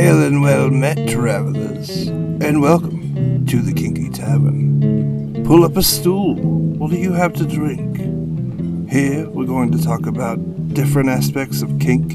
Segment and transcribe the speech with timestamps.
[0.00, 5.44] Hail and well met, travelers, and welcome to the Kinky Tavern.
[5.44, 6.36] Pull up a stool.
[6.36, 7.98] What do you have to drink?
[8.90, 10.38] Here, we're going to talk about
[10.72, 12.14] different aspects of kink,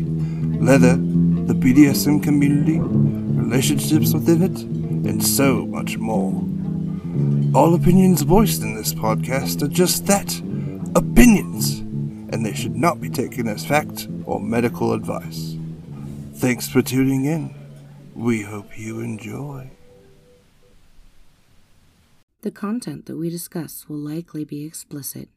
[0.60, 4.60] leather, the BDSM community, relationships within it,
[5.08, 6.32] and so much more.
[7.54, 10.36] All opinions voiced in this podcast are just that
[10.96, 11.82] opinions,
[12.34, 15.56] and they should not be taken as fact or medical advice.
[16.34, 17.65] Thanks for tuning in.
[18.16, 19.72] We hope you enjoy.
[22.44, 25.28] The content that we discuss will likely be explicit.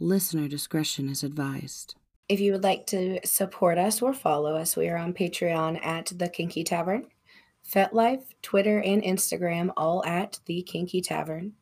[0.00, 1.94] Listener discretion is advised.
[2.28, 6.12] If you would like to support us or follow us, we are on Patreon at
[6.16, 7.06] The Kinky Tavern,
[7.72, 11.52] FetLife, Twitter, and Instagram, all at The Kinky Tavern.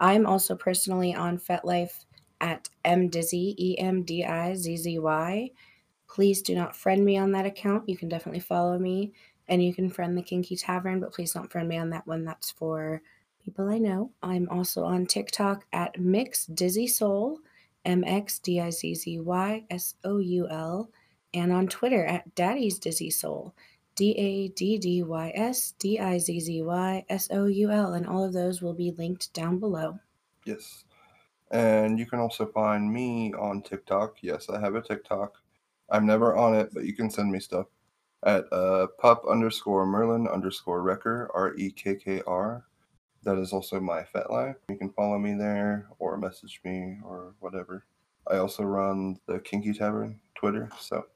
[0.00, 2.04] I'm also personally on FetLife
[2.40, 5.50] at mdizzy, E M D I Z Z Y.
[6.08, 7.88] Please do not friend me on that account.
[7.88, 9.12] You can definitely follow me
[9.48, 12.24] and you can friend the Kinky Tavern, but please don't friend me on that one.
[12.24, 13.02] That's for
[13.44, 14.10] people I know.
[14.22, 17.38] I'm also on TikTok at Mix Dizzy Soul,
[17.84, 20.88] M X D I Z Z Y S O U L,
[21.34, 23.54] and on Twitter at Daddy's Dizzy Soul,
[23.96, 27.92] D A D D Y S D I Z Z Y S O U L,
[27.92, 29.98] and all of those will be linked down below.
[30.44, 30.84] Yes.
[31.50, 34.16] And you can also find me on TikTok.
[34.22, 35.34] Yes, I have a TikTok.
[35.90, 37.66] I'm never on it, but you can send me stuff
[38.24, 42.64] at uh, pup underscore merlin underscore wrecker r e k k r.
[43.22, 44.56] That is also my FetLife.
[44.68, 47.86] You can follow me there or message me or whatever.
[48.30, 51.06] I also run the Kinky Tavern Twitter, so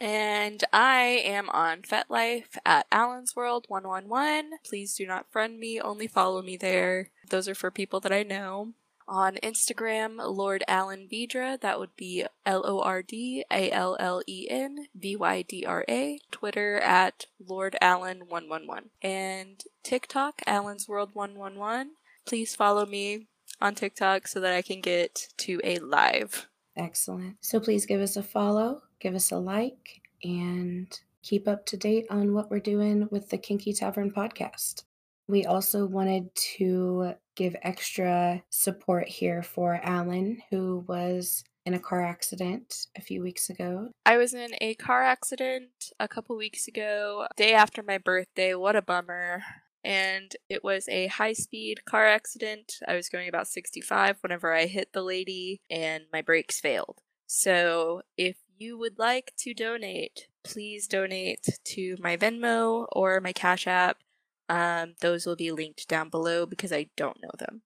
[0.00, 4.58] And I am on FetLife at Allen's World 111.
[4.64, 7.10] Please do not friend me, only follow me there.
[7.28, 8.74] Those are for people that I know.
[9.10, 14.22] On Instagram, Lord Allen Vydra, that would be L O R D A L L
[14.26, 16.20] E N V Y D R A.
[16.30, 18.90] Twitter at Lord Allen 111.
[19.00, 21.92] And TikTok, Allen's World 111.
[22.26, 23.28] Please follow me
[23.62, 26.46] on TikTok so that I can get to a live.
[26.76, 27.36] Excellent.
[27.40, 30.86] So please give us a follow, give us a like, and
[31.22, 34.84] keep up to date on what we're doing with the Kinky Tavern podcast.
[35.28, 42.02] We also wanted to give extra support here for Allen, who was in a car
[42.02, 43.90] accident a few weeks ago.
[44.06, 45.68] I was in a car accident
[46.00, 48.54] a couple weeks ago, day after my birthday.
[48.54, 49.42] What a bummer.
[49.84, 52.76] And it was a high speed car accident.
[52.88, 57.00] I was going about 65 whenever I hit the lady, and my brakes failed.
[57.26, 63.66] So if you would like to donate, please donate to my Venmo or my Cash
[63.66, 63.98] App.
[64.48, 67.62] Um, those will be linked down below because I don't know them.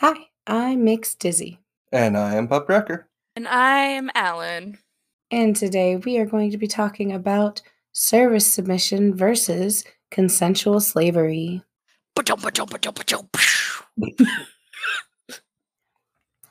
[0.00, 0.14] Hi,
[0.46, 1.58] I'm Mix Dizzy,
[1.92, 3.04] and I am Pup Rekkr.
[3.36, 4.78] And I'm Allen.
[5.30, 11.62] and today we are going to be talking about service submission versus consensual slavery.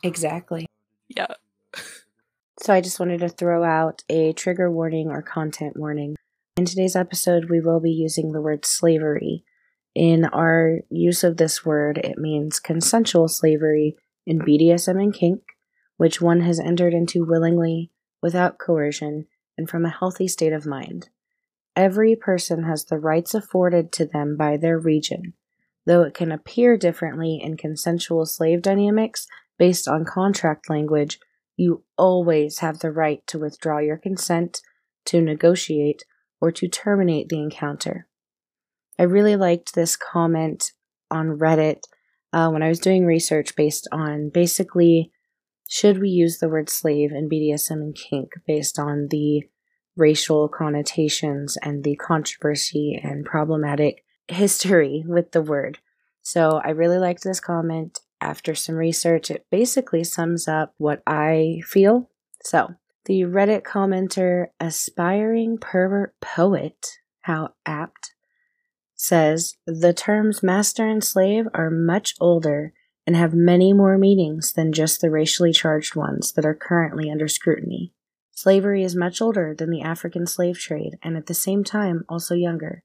[0.03, 0.65] Exactly.
[1.07, 1.27] Yeah.
[2.59, 6.15] So I just wanted to throw out a trigger warning or content warning.
[6.57, 9.43] In today's episode, we will be using the word slavery.
[9.95, 13.95] In our use of this word, it means consensual slavery
[14.25, 15.41] in BDSM and kink,
[15.97, 19.27] which one has entered into willingly, without coercion,
[19.57, 21.09] and from a healthy state of mind.
[21.75, 25.33] Every person has the rights afforded to them by their region,
[25.85, 29.27] though it can appear differently in consensual slave dynamics
[29.59, 31.19] based on contract language.
[31.55, 34.61] You always have the right to withdraw your consent,
[35.05, 36.03] to negotiate,
[36.41, 38.07] or to terminate the encounter.
[38.99, 40.71] I really liked this comment
[41.09, 41.81] on Reddit
[42.31, 45.11] uh, when I was doing research based on basically
[45.69, 49.43] should we use the word slave in BDSM and kink based on the
[49.95, 55.79] racial connotations and the controversy and problematic history with the word.
[56.21, 57.99] So I really liked this comment.
[58.21, 62.09] After some research, it basically sums up what I feel.
[62.41, 62.75] So
[63.05, 68.12] the Reddit commenter, aspiring pervert poet, how apt,
[69.03, 72.71] says the terms master and slave are much older
[73.05, 77.27] and have many more meanings than just the racially charged ones that are currently under
[77.27, 77.91] scrutiny.
[78.31, 82.33] Slavery is much older than the African slave trade and at the same time also
[82.33, 82.83] younger.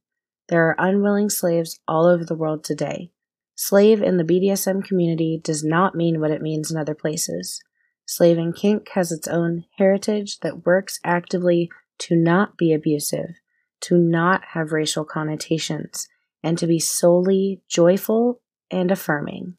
[0.49, 3.13] There are unwilling slaves all over the world today.
[3.55, 7.63] Slave in the BDSM community does not mean what it means in other places.
[8.07, 13.37] Slave in kink has its own heritage that works actively to not be abusive,
[13.83, 16.09] to not have racial connotations,
[16.43, 18.41] and to be solely joyful
[18.71, 19.57] and affirming.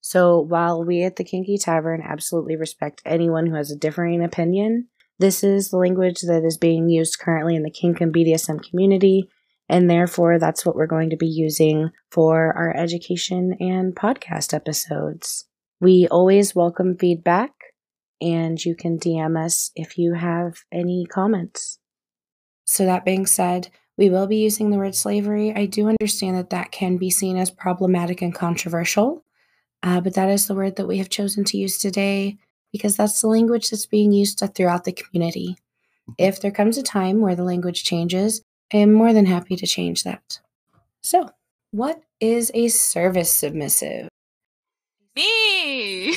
[0.00, 4.88] So, while we at the Kinky Tavern absolutely respect anyone who has a differing opinion,
[5.18, 9.28] this is the language that is being used currently in the kink and BDSM community,
[9.68, 15.46] And therefore, that's what we're going to be using for our education and podcast episodes.
[15.80, 17.52] We always welcome feedback,
[18.20, 21.78] and you can DM us if you have any comments.
[22.72, 25.52] So, that being said, we will be using the word slavery.
[25.54, 29.26] I do understand that that can be seen as problematic and controversial,
[29.82, 32.38] uh, but that is the word that we have chosen to use today
[32.72, 35.58] because that's the language that's being used throughout the community.
[36.16, 38.40] If there comes a time where the language changes,
[38.72, 40.40] I am more than happy to change that.
[41.02, 41.28] So,
[41.72, 44.08] what is a service submissive?
[45.14, 46.16] Me!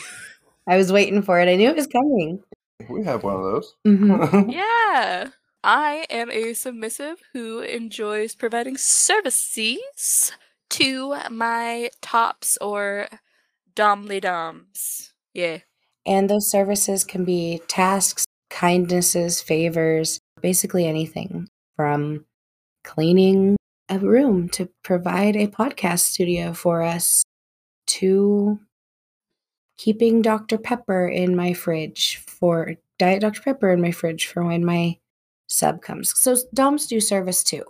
[0.65, 1.49] I was waiting for it.
[1.49, 2.41] I knew it was coming.
[2.89, 3.75] We have one of those.
[3.85, 4.53] Mhm.
[4.53, 5.31] yeah!
[5.65, 10.31] I am a submissive who enjoys providing services
[10.69, 13.07] to my tops or
[13.75, 15.13] domly doms.
[15.33, 15.57] Yeah.
[16.05, 22.25] And those services can be tasks, kindnesses, favors, basically anything from
[22.83, 23.57] cleaning
[23.89, 27.23] a room to provide a podcast studio for us
[27.87, 28.59] to
[29.77, 30.59] keeping Dr.
[30.59, 33.41] Pepper in my fridge for Diet Dr.
[33.41, 34.99] Pepper in my fridge for when my
[35.47, 36.17] sub comes.
[36.19, 37.63] So DOMs do service too.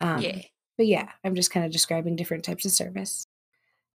[0.00, 0.42] Um, yeah.
[0.76, 3.26] But yeah, I'm just kind of describing different types of service.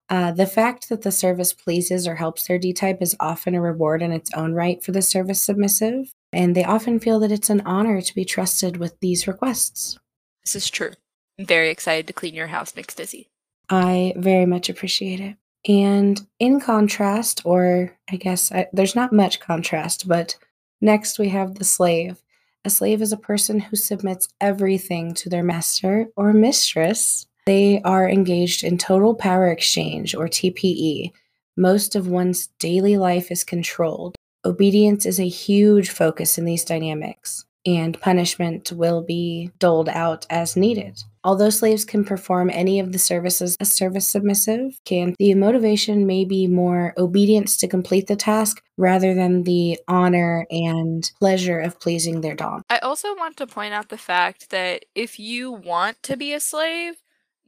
[0.10, 3.62] Uh, the fact that the service pleases or helps their D type is often a
[3.62, 7.50] reward in its own right for the service submissive, and they often feel that it's
[7.50, 9.98] an honor to be trusted with these requests.
[10.44, 10.92] This is true.
[11.40, 13.30] I'm very excited to clean your house, Mix Dizzy.
[13.70, 15.38] I very much appreciate it.
[15.68, 20.38] And in contrast, or I guess I, there's not much contrast, but
[20.82, 22.22] next we have the slave.
[22.66, 27.26] A slave is a person who submits everything to their master or mistress.
[27.46, 31.12] They are engaged in total power exchange or TPE.
[31.58, 34.16] Most of one's daily life is controlled.
[34.46, 40.56] Obedience is a huge focus in these dynamics, and punishment will be doled out as
[40.56, 41.04] needed.
[41.24, 46.26] Although slaves can perform any of the services a service submissive can, the motivation may
[46.26, 52.22] be more obedience to complete the task rather than the honor and pleasure of pleasing
[52.22, 52.64] their dom.
[52.70, 56.40] I also want to point out the fact that if you want to be a
[56.40, 56.96] slave,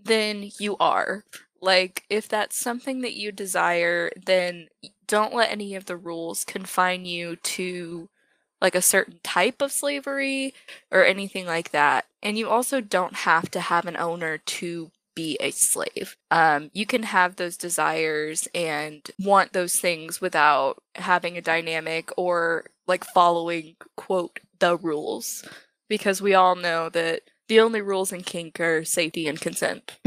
[0.02, 1.24] then you are.
[1.62, 4.68] Like, if that's something that you desire, then
[5.08, 8.10] don't let any of the rules confine you to
[8.62, 10.54] like a certain type of slavery
[10.92, 12.06] or anything like that.
[12.24, 16.18] And you also don't have to have an owner to be a slave.
[16.30, 22.66] Um, you can have those desires and want those things without having a dynamic or
[22.88, 25.44] like following, quote, the rules.
[25.88, 29.98] Because we all know that the only rules in kink are safety and consent.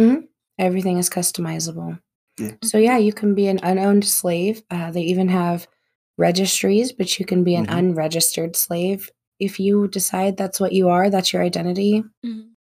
[0.59, 2.01] Everything is customizable.
[2.39, 2.53] Yeah.
[2.63, 4.63] So, yeah, you can be an unowned slave.
[4.71, 5.69] Uh, they even have
[6.19, 7.79] registries, but you can be an Mhm.
[7.79, 9.11] unregistered slave.
[9.41, 12.03] If you decide that's what you are, that's your identity,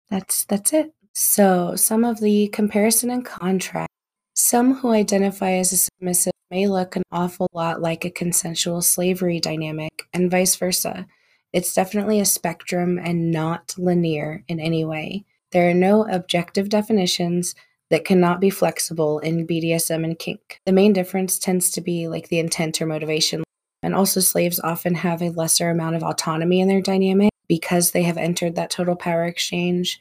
[0.10, 0.94] that's that's it.
[1.14, 3.90] So, some of the comparison and contrast.
[4.36, 9.40] Some who identify as a submissive may look an awful lot like a consensual slavery
[9.40, 11.06] dynamic, and vice versa.
[11.52, 15.26] It's definitely a spectrum and not linear in any way.
[15.52, 17.56] There are no objective definitions
[17.90, 20.60] that cannot be flexible in BDSM and kink.
[20.66, 23.44] The main difference tends to be like the intent or motivation.
[23.82, 28.04] And also, slaves often have a lesser amount of autonomy in their dynamic because they
[28.04, 30.00] have entered that total power exchange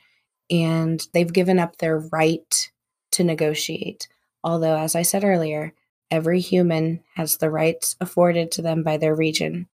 [0.51, 2.71] and they've given up their right
[3.13, 4.09] to negotiate.
[4.43, 5.75] Although, as I said earlier,
[6.11, 9.69] every human has the rights afforded to them by their region.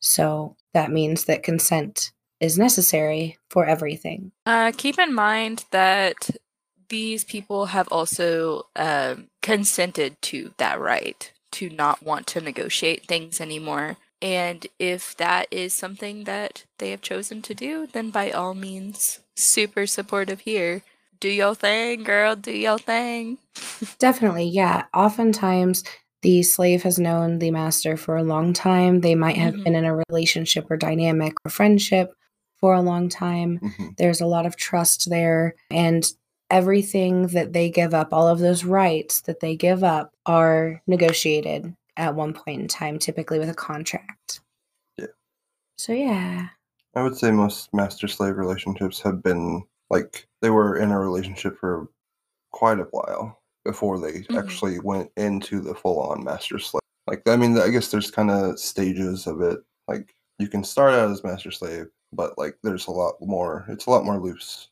[0.00, 4.32] So that means that consent is necessary for everything.
[4.46, 6.30] Uh, keep in mind that
[6.88, 13.40] these people have also um, consented to that right to not want to negotiate things
[13.40, 13.96] anymore.
[14.20, 19.20] And if that is something that they have chosen to do, then by all means,
[19.36, 20.82] super supportive here.
[21.20, 23.38] Do your thing, girl, do your thing.
[23.98, 24.84] Definitely, yeah.
[24.94, 25.84] Oftentimes,
[26.22, 29.00] the slave has known the master for a long time.
[29.00, 29.64] They might have Mhm.
[29.64, 32.12] been in a relationship or dynamic or friendship
[32.60, 33.60] for a long time.
[33.62, 33.96] Mhm.
[33.96, 35.54] There's a lot of trust there.
[35.70, 36.04] And
[36.50, 41.74] everything that they give up, all of those rights that they give up, are negotiated
[41.96, 44.40] at one point in time, typically with a contract.
[44.96, 45.06] Yeah.
[45.76, 46.48] So, yeah.
[46.94, 51.58] I would say most master slave relationships have been like they were in a relationship
[51.58, 51.88] for
[52.50, 54.38] quite a while before they Mhm.
[54.38, 56.80] actually went into the full on master slave.
[57.06, 59.58] Like, I mean, I guess there's kind of stages of it.
[59.86, 63.86] Like, you can start out as master slave, but like, there's a lot more, it's
[63.86, 64.68] a lot more loose.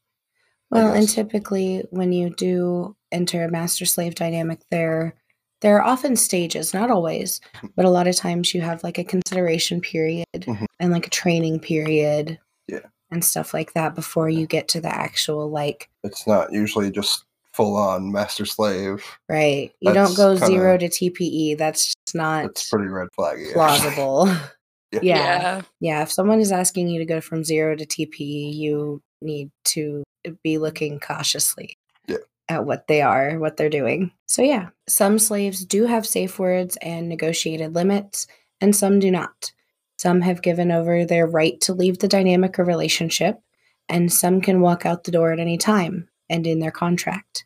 [0.73, 5.15] I Well, and typically when you do enter a master slave dynamic there
[5.63, 7.41] there are often stages, not always,
[7.77, 10.67] but a lot of times you have like a consideration period Mhm.
[10.79, 12.39] and like a training period.
[12.69, 12.81] Yeah.
[13.13, 17.25] and stuff like that before you get to the actual like It's not usually just
[17.55, 19.03] full on master slave.
[19.29, 19.73] right.
[19.81, 21.55] You That's don't go kinda- zero to TPE.
[21.57, 23.53] That's just not It's pretty red flaggy.
[23.53, 24.27] plausible.
[24.93, 25.01] Yeah.
[25.03, 25.63] yeah.
[25.81, 30.03] Yeah, if someone is asking you to go from zero to TPE, you need to
[30.43, 31.77] be looking cautiously
[32.09, 32.17] Yeah.
[32.49, 34.11] at what they are, what they're doing.
[34.27, 38.27] So, yeah, some slaves do have safe words and negotiated limits,
[38.61, 39.53] and some do not.
[39.99, 43.41] Some have given over their right to leave the dynamic or relationship,
[43.89, 47.45] and some can walk out the door at any time and in their contract.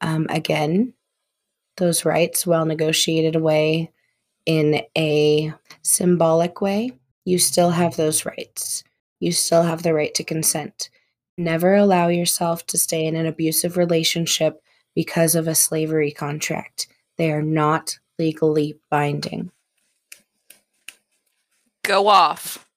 [0.00, 0.94] Um, again,
[1.76, 3.92] those rights, well negotiated away
[4.46, 6.92] in a symbolic way,
[7.24, 8.82] you still have those rights.
[9.20, 10.90] You still have the right to consent.
[11.38, 14.62] Never allow yourself to stay in an abusive relationship
[14.94, 16.88] because of a slavery contract.
[17.16, 19.50] They are not legally binding.
[21.82, 22.68] Go off.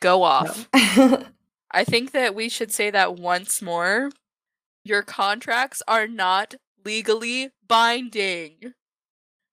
[0.00, 0.68] Go off.
[0.74, 4.10] I think that we should say that once more.
[4.84, 8.74] Your contracts are not legally binding.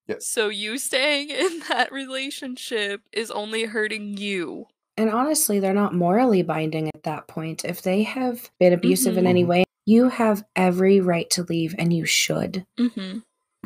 [0.08, 0.22] Yep.
[0.22, 4.67] So you staying in that relationship is only hurting you.
[5.01, 7.65] And honestly, they're not morally binding at that point.
[7.65, 9.48] If they have been abusive in any Mhm.
[9.48, 12.67] way, you have every right to leave and you should.
[12.77, 13.17] Mm-hmm.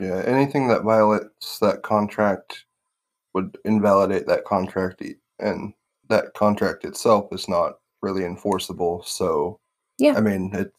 [0.02, 2.64] Yeah, anything that violates that contract
[3.34, 5.04] would invalidate that contract,
[5.38, 5.74] and
[6.08, 9.04] that contract itself is not really enforceable.
[9.04, 9.60] So,
[9.98, 10.14] Yeah.
[10.16, 10.72] I mean, it's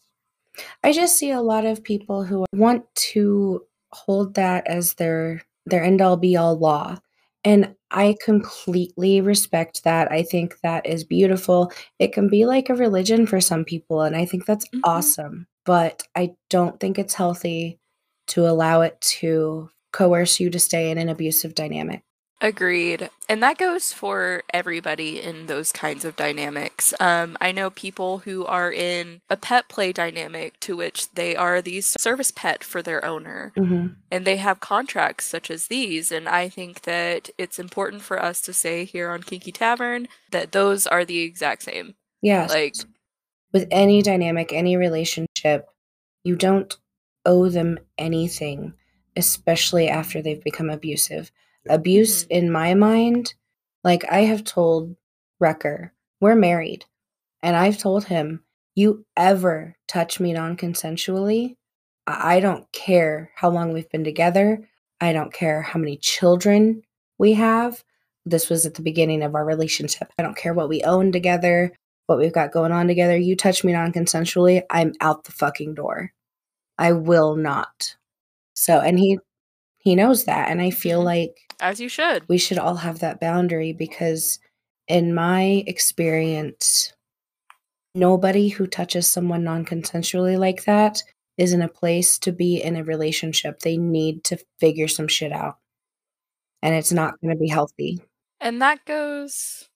[0.83, 2.83] I just see a lot of people who want
[3.13, 6.97] to hold that as their their end all be all law.
[7.43, 10.11] And I completely respect that.
[10.11, 11.71] I think that is beautiful.
[11.99, 14.81] It can be like a religion for some people and I think that's Mhm.
[14.83, 15.47] awesome.
[15.65, 17.79] But I don't think it's healthy
[18.27, 22.01] to allow it to coerce you to stay in an abusive dynamic.
[22.39, 23.09] Agreed.
[23.27, 26.93] And that goes for everybody in those kinds of dynamics.
[26.99, 31.63] Um, I know people who are in a pet play dynamic to which they are
[31.63, 33.53] the service pet for their owner.
[33.57, 33.95] Mhm.
[34.11, 38.39] and they have contracts such as these and i think that it's important for us
[38.41, 42.49] to say here on kinky tavern that those are the exact same Yes.
[42.51, 42.75] like
[43.51, 45.69] with any dynamic, any relationship,
[46.23, 46.77] you don't
[47.25, 48.73] owe them anything,
[49.15, 51.31] especially after they've become abusive.
[51.69, 52.27] Abuse, Mhm.
[52.29, 53.33] in my mind,
[53.83, 54.95] like I have told
[55.41, 56.85] Rekkr, we're married,
[57.43, 58.43] and I've told him,
[58.75, 61.55] you ever touch me non consensually,
[62.05, 64.67] I don't care how long we've been together.
[65.01, 66.83] I don't care how many children
[67.17, 67.83] we have.
[68.25, 70.11] This was at the beginning of our relationship.
[70.17, 71.73] I don't care what we own together
[72.07, 73.15] what we've got going on together.
[73.17, 76.11] You touch me non consensually, I'm out the fucking door.
[76.77, 77.95] I will not.
[78.55, 79.19] So, and he
[79.79, 81.05] he knows that, and I feel Mhm.
[81.05, 84.39] like as you should we should all have that boundary because,
[84.87, 86.93] in my experience,
[87.95, 91.01] nobody who touches someone non consensually like that
[91.37, 93.59] is in a place to be in a relationship.
[93.59, 95.57] They need to figure some shit out,
[96.61, 98.01] and it's not going to be healthy.
[98.39, 99.67] and that goes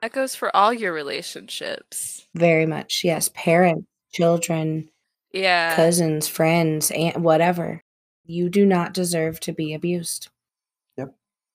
[0.00, 3.28] that goes for all your relationships Very much, yes.
[3.34, 4.88] Parents, children,
[5.32, 7.82] yeah cousins, friends, and whatever.
[8.24, 10.28] You do not deserve to be abused.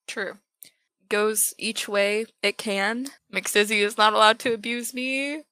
[0.08, 0.38] True
[1.08, 5.44] goes each way it can Mix Dizzy is not allowed to abuse me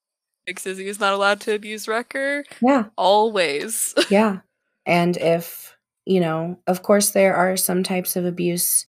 [0.48, 4.39] Mix Dizzy is not allowed to abuse Rekkr Yeah, always yeah.
[4.86, 8.86] And if, you know, of course, there are some types of abuse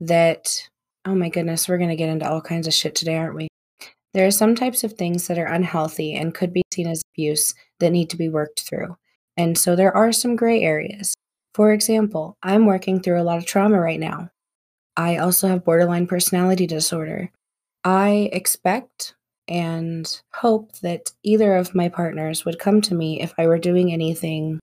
[0.00, 0.68] that,
[1.04, 3.48] oh my goodness, we're going to get into all kinds of shit today, aren't we?
[4.14, 7.54] There are some types of things that are unhealthy and could be seen as abuse
[7.80, 8.96] that need to be worked through.
[9.36, 11.14] And so there are some gray areas.
[11.54, 14.30] For example, I'm working through a lot of trauma right now.
[14.96, 17.30] I also have borderline personality disorder.
[17.84, 19.14] I expect
[19.48, 23.92] and hope that either of my partners would come to me if I were doing
[23.92, 24.60] anything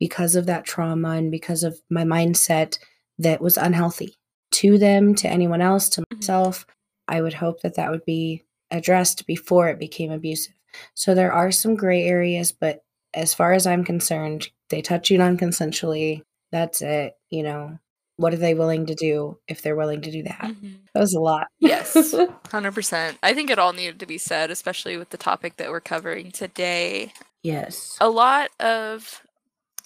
[0.00, 2.78] because of that trauma and because of my mindset
[3.18, 4.14] that was unhealthy
[4.52, 6.16] to them, to anyone else, to Mhm.
[6.16, 6.66] myself.
[7.08, 10.54] I would hope that that would be addressed before it became abusive.
[10.94, 12.82] So there are some gray areas, but
[13.14, 16.22] as far as I'm concerned, they touch you non consensually.
[16.50, 17.14] That's it.
[17.30, 17.78] You know,
[18.16, 20.40] what are they willing to do if they're willing to do that?
[20.42, 20.76] Mhm.
[20.94, 21.46] That was a lot.
[21.60, 21.94] Yes.
[21.94, 23.16] 100%.
[23.22, 26.30] I think it all needed to be said, especially with the topic that we're covering
[26.30, 27.12] today.
[27.42, 27.96] yes.
[28.00, 29.22] A lot of,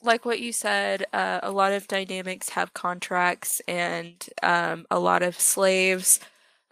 [0.02, 5.22] like what you said, uh, a lot of dynamics have contracts, and um, a lot
[5.22, 6.20] of slaves.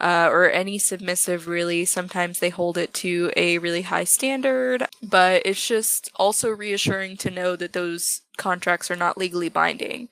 [0.01, 5.41] Uh, or any submissive, really, sometimes they hold it to a really high standard, but
[5.45, 10.09] it's just also reassuring to know that those contracts are not legally binding.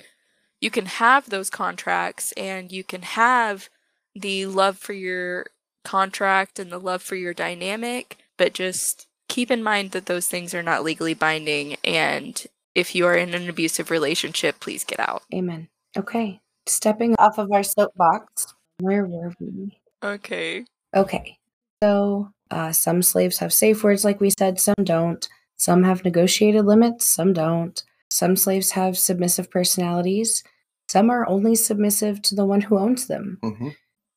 [0.64, 3.68] You can have those contracts and you can have
[4.16, 5.48] the love for your
[5.84, 10.54] contract and the love for your dynamic, but just keep in mind that those things
[10.54, 11.76] are not legally binding.
[11.84, 12.42] And
[12.74, 15.24] if you are in an abusive relationship, please get out.
[15.34, 15.68] Amen.
[15.98, 16.40] Okay.
[16.66, 19.78] Stepping off of our soapbox, where were we?
[20.02, 20.64] Okay.
[20.96, 21.40] Okay.
[21.84, 25.28] So, uh, some slaves have safe words, like we said, some don't.
[25.58, 27.84] Some have negotiated limits, some don't.
[28.10, 30.42] Some slaves have submissive personalities.
[30.90, 33.40] Some are only submissive to the one who owns them.
[33.42, 33.70] hmm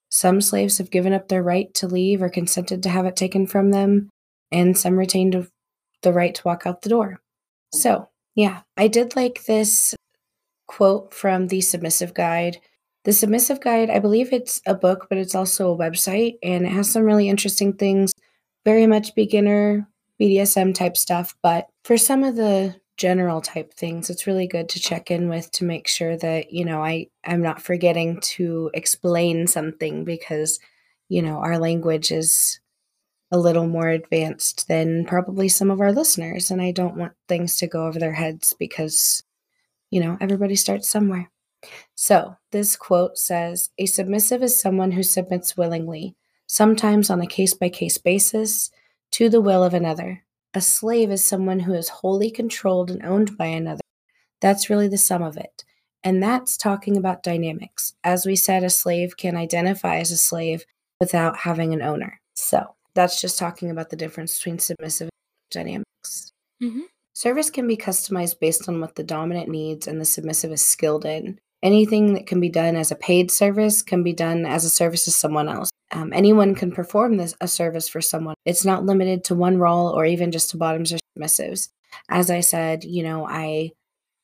[0.08, 3.46] Some slaves have given up their right to leave or consented to have it taken
[3.46, 4.10] from them,
[4.52, 5.48] and some retained
[6.02, 7.20] the right to walk out the door.
[7.72, 9.94] So, yeah, I did like this
[10.66, 12.58] quote from the Submissive Guide.
[13.04, 16.70] The Submissive Guide, I believe it's a book, but it's also a website, and it
[16.70, 18.12] has some really interesting things,
[18.64, 19.88] very much beginner
[20.20, 21.34] BDSM type stuff.
[21.42, 25.50] But for some of the general type things, it's really good to check in with
[25.52, 30.58] to make sure that, you know, I, I'm not forgetting to explain something because,
[31.08, 32.60] you know, our language is
[33.30, 36.50] a little more advanced than probably some of our listeners.
[36.50, 39.22] And I don't want things to go over their heads because,
[39.90, 41.30] you know, everybody starts somewhere.
[41.94, 46.14] So, this quote says A submissive is someone who submits willingly,
[46.46, 48.70] sometimes on a case by case basis,
[49.12, 50.25] to the will of another.
[50.56, 53.82] A slave is someone who is wholly controlled and owned by another.
[54.40, 55.64] That's really the sum of it.
[56.02, 57.92] And that's talking about dynamics.
[58.02, 60.64] As we said, a slave can identify as a slave
[60.98, 62.22] without having an owner.
[62.36, 65.10] So, that's just talking about the difference between submissive
[65.50, 66.32] dynamics.
[66.62, 66.84] Mm-hmm.
[67.12, 71.04] Service can be customized based on what the dominant needs and the submissive is skilled
[71.04, 71.38] in.
[71.62, 75.04] Anything that can be done as a paid service can be done as a service
[75.04, 75.70] to someone else.
[75.92, 78.34] Um, anyone can perform this a service for someone.
[78.44, 81.68] It's not limited to one role or even just to bottoms or submissives.
[82.08, 83.72] As I said, you know, I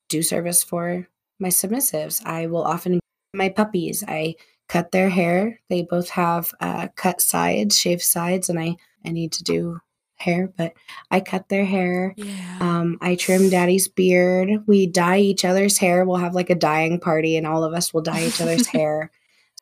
[0.09, 1.09] do service for
[1.39, 2.25] my submissives.
[2.25, 3.01] I will often
[3.35, 4.05] my puppies.
[4.07, 4.35] I
[4.69, 5.61] cut their hair.
[5.69, 9.81] They both have uh, cut sides, shaved sides, and I I need to do
[10.23, 10.73] hair, but
[11.11, 12.15] I cut their hair.
[12.17, 12.59] Yeah.
[12.61, 14.67] Um, I trim daddy's beard.
[14.67, 16.05] We dye each other's hair.
[16.05, 19.11] We'll have like a dyeing party, and all of us will dye each other's hair.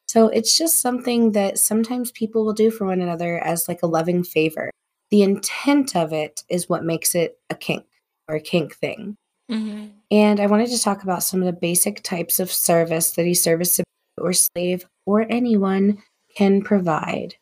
[0.07, 3.87] So it's just something that sometimes people will do for one another as like a
[3.87, 4.71] loving favor.
[5.11, 7.85] The intent of it is what makes it a kink
[8.29, 9.17] or a kink thing.
[9.49, 13.25] hmm And I wanted to talk about some of the basic types of service that
[13.27, 13.81] a service
[14.19, 16.03] or slave or anyone
[16.37, 17.37] can provide.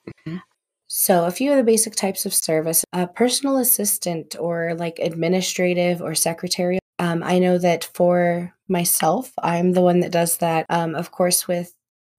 [0.89, 6.01] So, a few of the basic types of service a personal assistant or like administrative
[6.01, 6.81] or secretarial.
[6.99, 10.67] Um, I know that for myself, I'm the one that does that.
[10.71, 11.75] Um, of course, with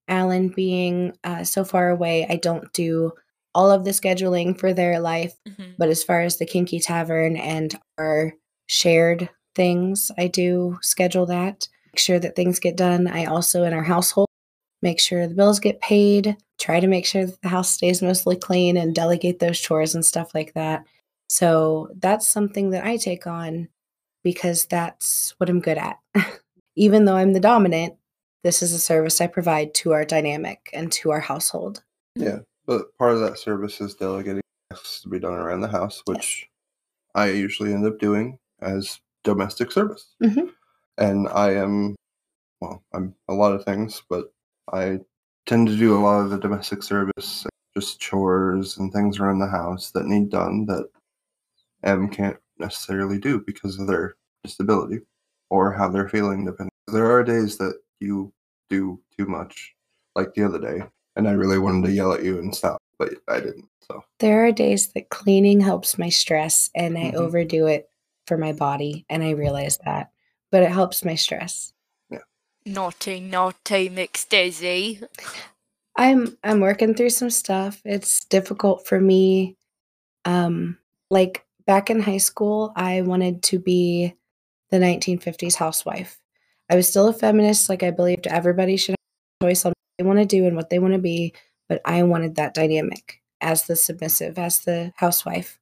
[0.07, 3.11] Allen being uh, so far away, I don't do
[3.55, 5.33] all of the scheduling for their life.
[5.47, 8.33] hmm But as far as the Kinky Tavern and our
[8.67, 11.67] shared things, I do schedule that.
[11.87, 13.07] Make sure that things get done.
[13.07, 14.28] I also, in our household,
[14.81, 18.35] make sure the bills get paid, try to make sure that the house stays mostly
[18.35, 20.85] clean and delegate those chores and stuff like that.
[21.27, 23.69] So that's something that I take on
[24.23, 25.99] because that's what I'm good at.
[26.75, 27.95] Even though I'm the dominant,
[28.43, 31.83] this is a service I provide to our dynamic and to our household.
[32.15, 36.01] Yeah, but part of that service is delegating tasks to be done around the house,
[36.05, 36.49] which
[37.15, 40.07] I usually end up doing as domestic service.
[40.23, 40.51] Mhm.
[40.97, 41.95] And I am,
[42.61, 44.31] well, I'm a lot of things, but
[44.73, 44.99] I
[45.45, 49.47] tend to do a lot of the domestic service, just chores and things around the
[49.47, 50.89] house that need done that
[51.83, 54.99] M can't necessarily do because of their disability
[55.49, 56.45] or how they're feeling.
[56.45, 58.31] Depending, there are days that you
[58.69, 59.73] do too much,
[60.15, 60.81] like the other day,
[61.15, 63.65] and I really wanted to yell at you and stop, but I didn't.
[63.81, 67.15] So There are days that cleaning helps my stress and I Mhm.
[67.15, 67.89] overdo it
[68.27, 70.11] for my body and I realize that.
[70.51, 71.73] But it helps my stress.
[72.65, 75.01] Naughty, naughty, mixed Daisy.
[75.97, 77.81] I'm I'm working through some stuff.
[77.85, 79.57] It's difficult for me.
[80.25, 80.77] Um
[81.09, 84.15] like back in high school, I wanted to be
[84.69, 86.19] the 1950s housewife.
[86.69, 89.75] I was still a feminist, like I believed everybody should have a choice on what
[89.97, 91.33] they want to do and what they want to be,
[91.67, 95.59] but I wanted that dynamic as the submissive, as the housewife.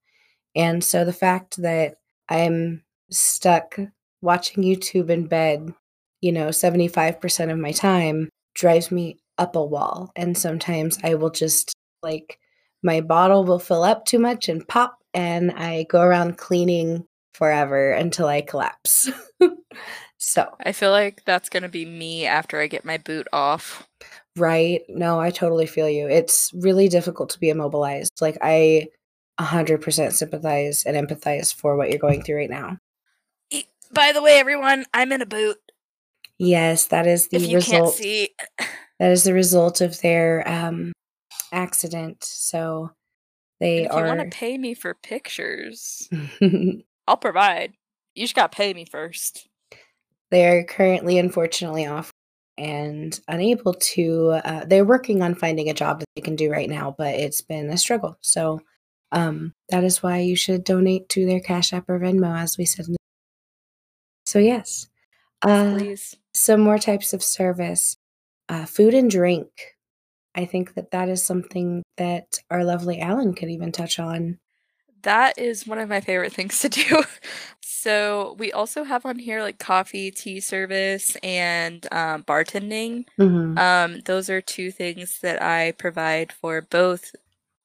[0.56, 3.80] And so the fact that I'm stuck
[4.22, 5.74] watching YouTube in bed,
[6.22, 10.12] you know, 75% of my time drives me up a wall.
[10.16, 12.40] And sometimes I will just like
[12.84, 17.92] my bottle will fill up too much and pop, and I go around cleaning forever
[17.92, 19.10] until I collapse.
[20.18, 23.88] so, I feel like that's gonna be me after I get my boot off.
[24.36, 24.82] right.
[24.88, 26.08] No, I totally feel you.
[26.08, 28.22] It's really difficult to be immobilized.
[28.22, 28.88] Like, I
[29.40, 32.78] 100% sympathize and empathize for what you're going through right now.
[33.92, 35.58] By the way, everyone, I'm in a boot.
[36.40, 37.96] Yes, that is the if you can't result.
[37.96, 38.30] see,
[39.00, 40.92] that is the result of their um,
[41.52, 42.24] accident.
[42.24, 42.92] So
[43.60, 44.08] They if you are.
[44.08, 46.08] want to pay me for pictures,
[47.08, 47.74] I'll provide.
[48.16, 49.48] You just gotta pay me first.
[50.32, 52.12] they are currently, unfortunately, off
[52.58, 54.40] and unable to.
[54.44, 57.42] Uh, they're working on finding a job that they can do right now, but it's
[57.42, 58.18] been a struggle.
[58.22, 58.62] So
[59.12, 62.66] um, that is why you should donate to their Cash App or Venmo, as we
[62.66, 62.86] said.
[62.88, 62.98] in the-
[64.26, 64.88] So yes,
[65.44, 66.16] uh, Please.
[66.34, 67.98] some more types of service,
[68.50, 69.48] uh, food and drink.
[70.36, 74.38] I think that that is something that our lovely Allen could even touch on.
[75.04, 77.04] That is one of my favorite things to do.
[77.62, 83.06] so we also have on here like coffee, tea service, and um, bartending.
[83.20, 83.58] Mhm.
[83.58, 87.16] Um, those are two things that I provide for both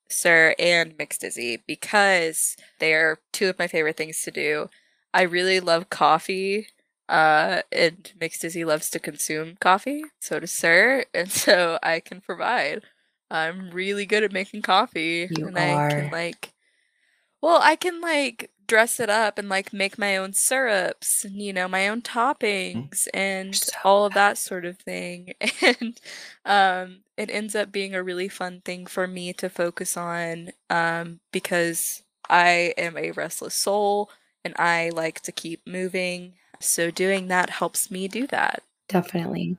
[0.08, 4.68] Sir and Mixed Dizzy because they are two of my favorite things to do.
[5.14, 6.68] I really love coffee,
[7.08, 10.04] uh, and Mixed Dizzy loves to consume coffee.
[10.20, 12.82] So does Sir, and so I can provide.
[13.30, 16.52] I'm really good at making coffee, You and I can like,
[17.40, 21.52] well, I can like dress it up and like make my own syrups, and you
[21.52, 25.34] know, my own toppings, and so all of that sort of thing.
[25.62, 26.00] And
[26.44, 31.20] um, it ends up being a really fun thing for me to focus on um,
[31.32, 34.10] because I am a restless soul
[34.44, 36.34] and I like to keep moving.
[36.64, 38.62] So doing that helps me do that.
[38.88, 39.58] Definitely.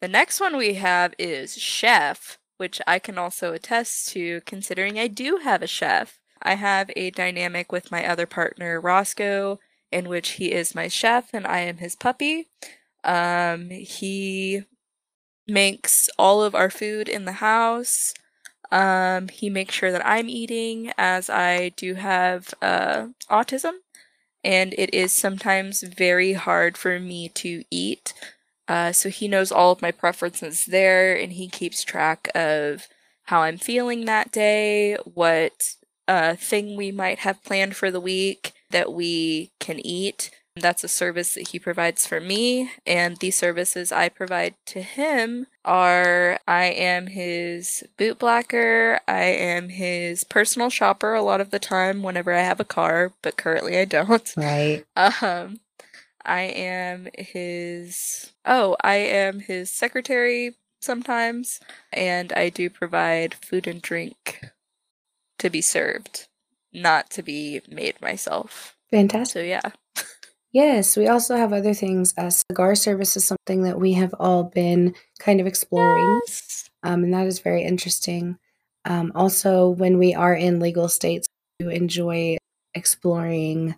[0.00, 5.06] The next one we have is chef, which I can also attest to considering I
[5.08, 6.18] do have a chef.
[6.42, 9.60] I have a dynamic with my other partner, Roscoe,
[9.92, 12.48] in which he is my chef and I am his puppy.
[13.04, 14.62] Um, he
[15.46, 18.14] makes all of our food in the house.
[18.72, 23.72] Um, he makes sure that I'm eating as I do have uh, autism,
[24.44, 28.14] and it is sometimes very hard for me to eat.
[28.68, 32.88] Uh, so he knows all of my preferences there, and he keeps track of
[33.24, 35.74] how I'm feeling that day, what
[36.08, 40.30] uh, thing we might have planned for the week that we can eat.
[40.56, 45.46] That's a service that he provides for me, and the services I provide to him
[45.64, 51.60] are I am his boot blacker, I am his personal shopper a lot of the
[51.60, 54.32] time whenever I have a car, but currently I don't.
[54.36, 54.84] Right.
[54.96, 55.60] Um,
[56.24, 58.32] I am his.
[58.44, 61.60] Oh, I am his secretary sometimes,
[61.92, 64.46] and I do provide food and drink
[65.38, 66.28] to be served,
[66.72, 68.76] not to be made myself.
[68.90, 69.32] Fantastic.
[69.32, 69.60] So yeah.
[70.52, 72.12] Yes, we also have other things.
[72.18, 76.68] Uh, cigar service is something that we have all been kind of exploring, Yes.
[76.82, 78.36] um, and that is very interesting.
[78.84, 81.28] Um, also, when we are in legal states,
[81.60, 82.36] we enjoy
[82.74, 83.76] exploring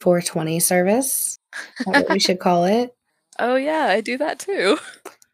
[0.00, 1.38] 420 service.
[1.80, 2.94] Is that what we should call it,
[3.38, 4.78] oh yeah, I do that too.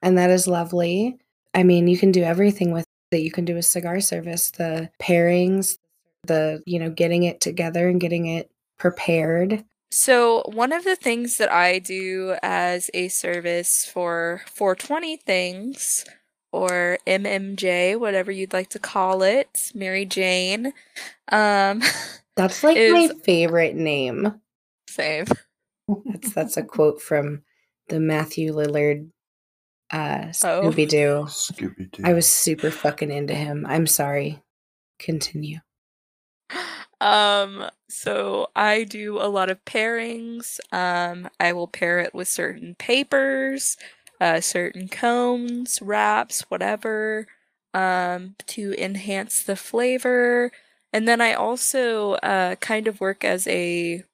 [0.03, 1.19] and that is lovely.
[1.55, 3.21] I mean, you can do everything with that.
[3.21, 5.79] You can do a cigar service, the pairings,
[6.27, 9.65] the you know, getting it together and getting it prepared.
[9.95, 16.05] So, one of the things that I do as a service for 420 things,
[16.53, 20.73] or MMJ, whatever you'd like to call it, Mary Jane,
[21.31, 21.81] um,
[22.37, 24.41] That's like my favorite name.
[24.89, 25.27] same.
[26.07, 27.45] That's that's a quote from
[27.89, 29.11] the Matthew Lillard
[29.93, 30.63] uh Oh.
[30.73, 31.27] Scooby Doo.
[31.29, 32.03] Scooby Doo.
[32.05, 33.65] I was super fucking into him.
[33.69, 34.43] I'm sorry.
[34.99, 35.61] Continue.
[37.01, 40.59] Um, so I do a lot of pairings.
[40.73, 43.77] Um, I will pair it with certain papers,
[44.21, 47.27] uh, certain cones, wraps, whatever,
[47.75, 50.51] um, to enhance the flavor.
[50.93, 54.05] And then I also uh, kind of work as a,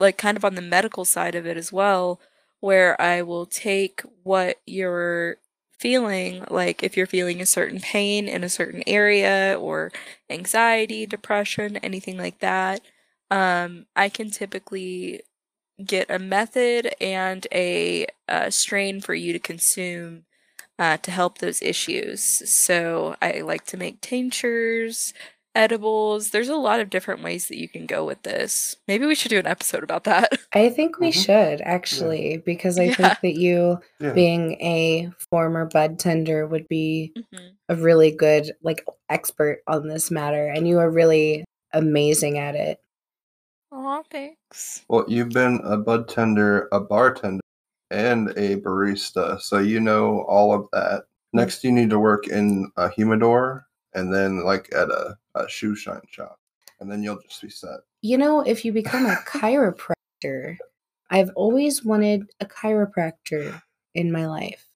[0.00, 2.20] like, kind of on the medical side of it as well,
[2.60, 5.38] where I will take what you're
[5.80, 9.92] feeling, like if you're feeling a certain pain in a certain area or
[10.30, 12.80] anxiety, depression, anything like that,
[13.30, 15.22] um, I can typically
[15.84, 20.24] get a method and a, uh strain for you to consume
[20.78, 22.22] uh, to help those issues.
[22.50, 25.14] So I like to make tinctures,
[25.56, 26.30] edibles.
[26.30, 28.76] There's a lot of different ways that you can go with this.
[28.86, 30.32] Maybe we should do an episode about that.
[30.52, 31.24] I think we Mhm.
[31.24, 32.94] should actually, because I Yeah.
[32.94, 34.12] think that you yeah.
[34.12, 37.52] being a former bud tender would be Mhm.
[37.68, 42.78] a really good like expert on this matter and you are really amazing at it.
[43.72, 44.84] Aw, thanks.
[44.88, 47.40] Well, you've been a bud tender, a bartender,
[47.90, 51.04] and a barista, so you know all of that.
[51.32, 53.65] Next, you need to work in a humidor,
[53.96, 56.38] and then like at a, a shoe shine shop,
[56.78, 57.80] and then you'll just be set.
[58.02, 60.58] You know, if you become a chiropractor,
[61.10, 63.60] I've always wanted a chiropractor
[63.94, 64.68] in my life.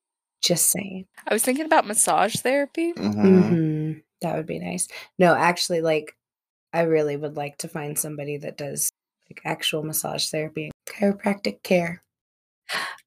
[0.43, 1.07] Just saying.
[1.29, 2.93] I was thinking about massage therapy.
[2.93, 4.89] hmm hmm That would be nice.
[5.19, 6.17] No, actually, like
[6.73, 8.91] I really would like to find somebody that does
[9.29, 12.03] like actual massage therapy and chiropractic care.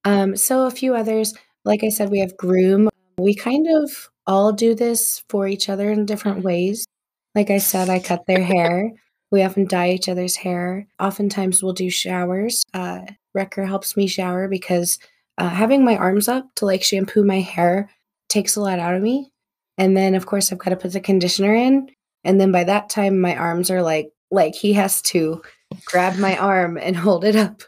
[0.06, 1.34] Um, so a few others,
[1.66, 2.90] like I said, we have groom.
[3.18, 6.86] We kind of all do this for each other in different ways.
[7.36, 8.92] Like I said, I cut their hair.
[9.32, 10.88] We often dye each other's hair.
[11.00, 12.64] Oftentimes, we'll do showers.
[12.74, 13.02] Uh,
[13.36, 15.00] Rekkr helps me shower because
[15.38, 17.90] uh, having my arms up to like shampoo my hair
[18.30, 19.32] takes a lot out of me.
[19.78, 21.90] And then, of course, I've got to put the conditioner in.
[22.24, 25.42] And then by that time, my arms are like, like he has to
[25.86, 27.64] grab my arm and hold it up.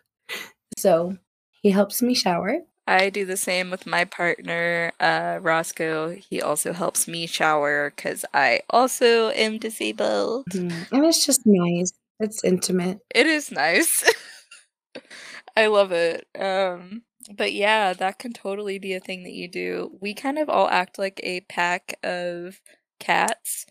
[0.77, 1.17] So
[1.61, 2.59] he helps me shower.
[2.87, 6.15] I do the same with my partner, uh, Roscoe.
[6.29, 10.45] He also helps me shower because I also am disabled.
[10.51, 10.91] Mhm.
[10.91, 11.91] And it's just nice.
[12.19, 12.99] It's intimate.
[13.13, 14.03] It is nice.
[15.57, 16.27] I love it.
[16.39, 17.03] Um,
[17.35, 19.97] but yeah, that can totally be a thing that you do.
[19.99, 22.61] We kind of all act like a pack of
[22.99, 23.65] cats.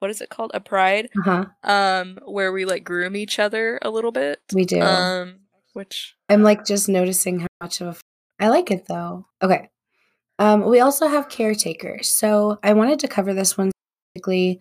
[0.00, 0.50] What is it called?
[0.54, 1.08] A pride.
[1.18, 1.70] Uh huh.
[1.70, 4.40] Um, where we like groom each other a little bit.
[4.52, 4.80] We do.
[4.80, 5.40] Um,
[5.72, 7.96] which I'm like just noticing how much of a.
[8.40, 9.26] I like it though.
[9.42, 9.68] Okay.
[10.38, 12.08] Um, we also have caretakers.
[12.08, 13.70] So I wanted to cover this one
[14.14, 14.60] specifically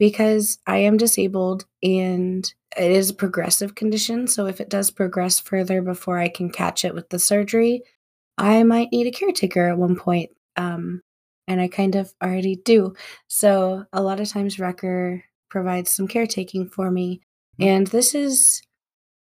[0.00, 4.26] because I am disabled and it is a progressive condition.
[4.26, 7.82] So if it does progress further before I can catch it with the surgery,
[8.36, 10.30] I might need a caretaker at one point.
[10.56, 11.02] Um,
[11.46, 12.94] and I kind of already do.
[13.28, 17.20] So a lot of times Rekkr provides some caretaking for me.
[17.58, 18.62] And this is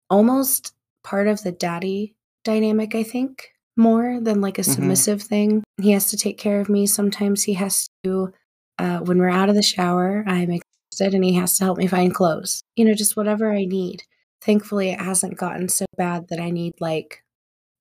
[0.10, 0.73] almost
[1.04, 4.73] part of the daddy dynamic, I think, more than like a Mhm.
[4.75, 5.63] submissive thing.
[5.81, 6.86] He has to take care of me.
[6.86, 8.34] Sometimes he has to,
[8.77, 11.88] uh, when we're out of the shower, I'm exhausted and he has to help me
[11.88, 12.62] find clothes.
[12.75, 14.03] You know, just whatever I need.
[14.41, 17.23] Thankfully, it hasn't gotten so bad that I need like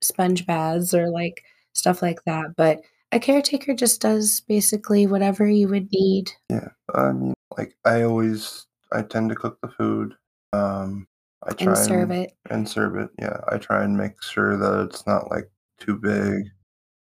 [0.03, 1.42] sponge baths or like
[1.74, 2.55] stuff like that.
[2.57, 6.31] But a caretaker just does basically whatever you would need.
[6.48, 10.14] Yeah, I mean, like I always, I tend to cook the food.
[10.53, 11.07] Um,
[11.42, 12.33] I try And serve it.
[12.50, 13.09] and serve it.
[13.18, 15.50] Yeah, I try and make sure that it's not like
[15.81, 16.45] too big.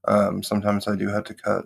[0.08, 1.66] Um, sometimes I do have to cut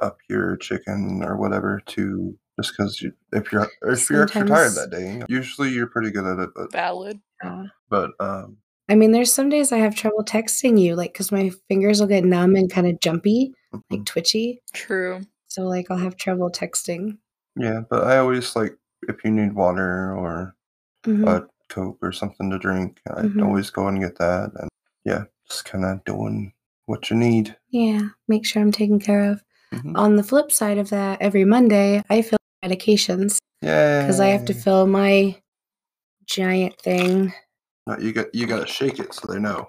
[0.00, 4.72] up your chicken or whatever to just because you, if you're if you're extra tired
[4.74, 6.50] that day, you know, usually you're pretty good at it.
[6.54, 7.20] But valid.
[7.44, 8.56] Uh, but um,
[8.88, 12.06] I mean, there's some days I have trouble texting you, like, because my fingers will
[12.08, 13.52] get numb and kind of jumpy,
[13.90, 14.06] like mhm.
[14.06, 14.62] twitchy.
[14.72, 15.20] True.
[15.46, 17.18] So, like, I'll have trouble texting.
[17.56, 18.76] yeah, but I always like
[19.08, 20.54] if you need water or
[21.06, 21.26] Mhm.
[21.28, 23.42] a coke or something to drink, I Mhm.
[23.44, 24.50] always go and get that.
[24.60, 24.68] And
[25.04, 26.52] yeah, just kind of doing
[26.86, 27.56] what you need.
[27.70, 29.42] Yeah, make sure I'm taken care of.
[29.72, 29.96] Mhm.
[29.96, 34.44] On the flip side of that, every Monday I fill medications Yeah, because I have
[34.46, 35.36] to fill my
[36.26, 37.32] giant thing.
[37.86, 39.68] No, you got you got to shake it so they know.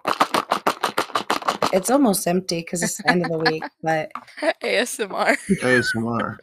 [1.72, 4.12] It's almost empty because it's the end of the week, but
[4.64, 5.38] ASMR.
[5.62, 6.38] ASMR.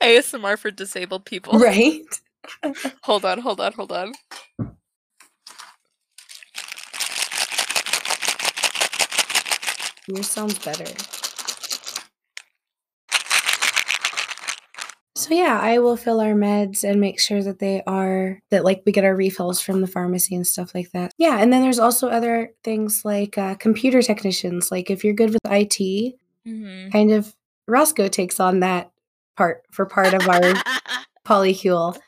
[0.00, 1.58] ASMR for disabled people.
[1.58, 2.02] right.
[3.02, 4.14] Hold on, hold on, hold on.
[10.08, 10.86] Yours sounds better.
[15.14, 18.82] So yeah, I will fill our meds and make sure that they are that like
[18.86, 21.12] we get our refills from the pharmacy and stuff like that.
[21.18, 24.70] Yeah, and then there's also other things like uh, computer technicians.
[24.70, 26.14] Like if you're good with IT,
[26.46, 26.88] Mm-hmm.
[26.90, 27.34] kind of
[27.66, 28.90] Roscoe takes on that
[29.36, 30.54] part for part of our
[31.26, 31.98] polycule.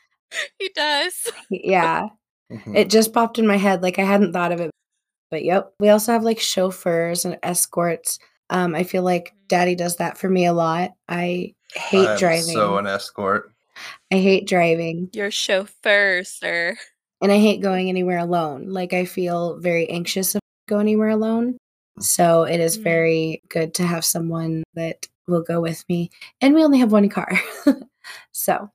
[0.57, 1.29] he does.
[1.51, 2.07] Yeah,
[2.51, 2.75] Mhm.
[2.75, 4.71] it just popped in my head like I hadn't thought of it.
[5.31, 8.19] But yep, we also have like chauffeurs and escorts.
[8.49, 10.91] Um, I feel like Daddy does that for me a lot.
[11.07, 12.43] I hate I'm driving.
[12.53, 13.51] So an escort.
[14.11, 16.75] I hate driving, Your chauffeur, sir.
[17.21, 18.67] and I hate going anywhere alone.
[18.69, 21.57] Like I feel very anxious if I go anywhere alone.
[22.01, 22.83] So it is Mm.
[22.83, 26.09] very good to have someone that will go with me.
[26.41, 27.31] And we only have one car.
[28.33, 28.69] so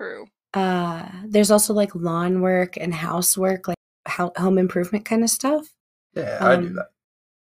[0.00, 0.26] True.
[0.54, 3.76] uh there's also like lawn work and housework, like
[4.08, 5.68] ho- home improvement kind of stuff.
[6.14, 6.90] Yeah, I do Um, that.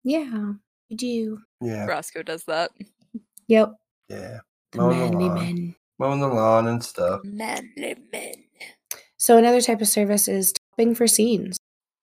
[0.04, 0.52] Yeah,
[0.90, 1.40] we do.
[1.62, 2.72] Yeah, Roscoe does that.
[3.48, 3.74] Yep.
[4.10, 4.40] yeah.
[4.72, 5.36] The Mowing the manly lawn.
[5.36, 5.76] men.
[6.00, 7.22] Mowing the lawn and stuff.
[7.24, 8.34] Manly men.
[9.18, 11.58] So another type of service is topping for scenes.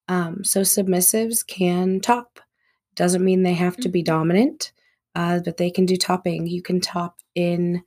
[0.09, 2.41] Um, so submissives can top.
[2.97, 4.07] Doesn't mean they have to be Mhm.
[4.07, 4.73] dominant,
[5.15, 6.47] uh, but they can do topping.
[6.47, 7.83] You can top in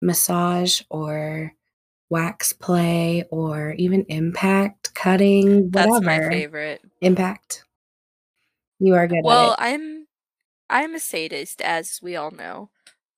[0.00, 1.52] massage or
[2.08, 6.82] wax play or even impact cutting, That's my favorite.
[7.00, 7.64] Impact.
[8.80, 9.72] You are good Well, at it.
[9.72, 10.06] I'm
[10.68, 12.70] I'm a sadist, as we all know.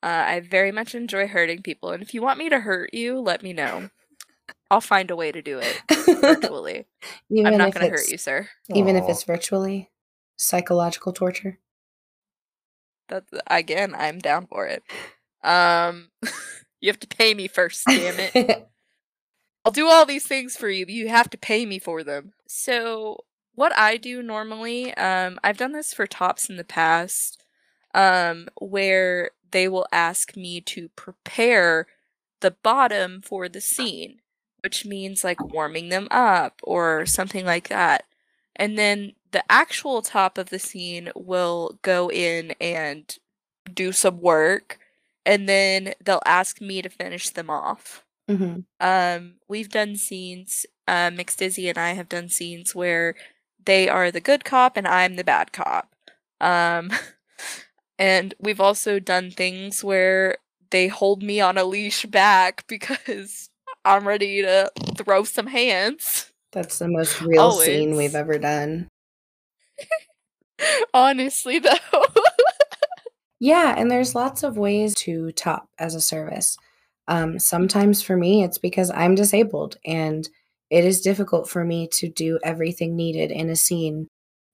[0.02, 3.20] Uh, I very much enjoy hurting people, and if you want me to hurt you,
[3.20, 3.90] let me know.
[4.70, 5.80] I'll find a way to do it
[6.20, 6.86] virtually.
[7.30, 8.48] even I'm not going to hurt you, sir.
[8.74, 9.90] even if it's virtually
[10.36, 11.58] psychological torture.
[13.08, 14.82] That again, I'm down for it.
[15.44, 16.08] Um,
[16.80, 18.68] you have to pay me first, damn it.
[19.64, 22.32] I'll do all these things for you, but you have to pay me for them.
[22.48, 23.18] So,
[23.54, 27.44] what I do normally, um, I've done this for tops in the past,
[27.94, 31.86] um, where they will ask me to prepare
[32.40, 34.20] the bottom for the scene,
[34.62, 38.04] which means like warming them up or something like that.
[38.56, 43.16] And then the actual top of the scene will go in and
[43.72, 44.78] do some work,
[45.24, 48.04] and then they'll ask me to finish them off.
[48.28, 48.60] Mm-hmm.
[48.80, 53.14] Um, we've done scenes, uh, Mix Dizzy and I have done scenes where
[53.64, 55.94] they are the good cop and I'm the bad cop.
[56.40, 56.90] Um,
[57.98, 60.36] and we've also done things where
[60.70, 63.50] they hold me on a leash back because
[63.84, 66.32] I'm ready to throw some hands.
[66.52, 68.88] That's the most real scene we've ever done.
[70.94, 72.04] Honestly, though.
[73.42, 76.56] Yeah, and there's lots of ways to top as a service.
[77.08, 80.28] Um, sometimes for me, it's because I'm disabled and
[80.72, 84.08] it is difficult for me to do everything needed in a scene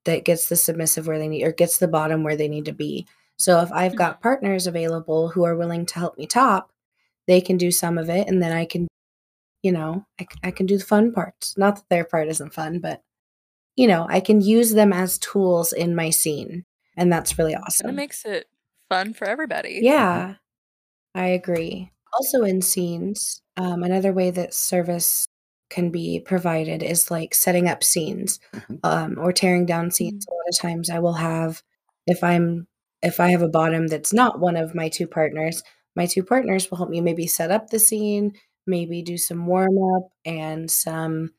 [0.05, 2.73] that gets the submissive where they need or gets the bottom where they need to
[2.73, 3.07] be.
[3.37, 6.73] So if I've got partners available who are willing to help me top,
[7.29, 8.89] they can do some of it and then I can,
[9.63, 10.07] you know,
[10.43, 11.57] I can do the fun parts.
[11.57, 13.01] Not that their part isn't fun, but,
[13.77, 16.65] you know, I can use them as tools in my scene.
[16.97, 17.91] And that's really awesome.
[17.91, 18.47] it makes it
[18.89, 19.79] fun for everybody.
[19.83, 20.35] Yeah,
[21.15, 21.93] I agree.
[22.13, 25.29] Also, in scenes, um, another way that service
[25.71, 28.81] can be provided is like setting up scenes Mhm.
[28.85, 30.27] um, or tearing down scenes.
[30.29, 31.63] A lot of times, I will have
[32.07, 32.67] if I'm
[33.03, 35.63] if I have a bottom that's not one of my two partners,
[35.97, 38.33] my two partners will help me maybe set up the scene,
[38.67, 41.33] maybe do some warm up and some.